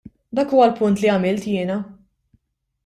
[0.37, 1.79] Dak huwa l-punt li għamilt jiena.